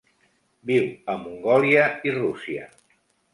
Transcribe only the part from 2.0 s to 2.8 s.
i Rússia.